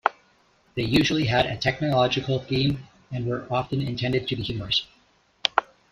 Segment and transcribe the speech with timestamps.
[0.73, 4.87] They usually had a technological theme and were often intended to be humorous.